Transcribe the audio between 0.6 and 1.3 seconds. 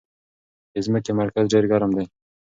د ځمکې